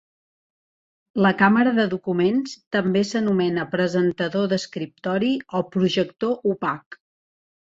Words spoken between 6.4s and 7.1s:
opac.